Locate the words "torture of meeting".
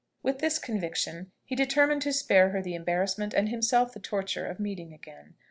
3.99-4.93